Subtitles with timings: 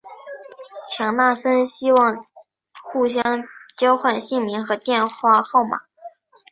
[0.89, 2.25] 强纳森希望
[2.85, 3.43] 互相
[3.77, 5.81] 交换姓名和电话号码。